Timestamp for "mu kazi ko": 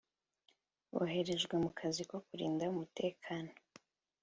1.63-2.17